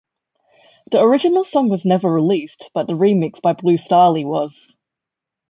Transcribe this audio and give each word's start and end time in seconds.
The 0.89 0.99
original 0.99 1.43
song 1.43 1.69
was 1.69 1.85
never 1.85 2.11
released, 2.11 2.71
but 2.73 2.87
the 2.87 2.93
remix 2.93 3.39
by 3.39 3.53
Blue 3.53 3.77
Stahli 3.77 4.25
was. 4.25 4.75